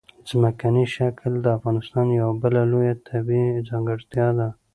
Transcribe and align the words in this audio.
ځمکنی 0.29 0.85
شکل 0.95 1.31
د 1.41 1.47
افغانستان 1.57 2.07
یوه 2.19 2.33
بله 2.43 2.61
لویه 2.71 2.95
طبیعي 3.09 3.51
ځانګړتیا 3.69 4.27
ده. 4.37 4.47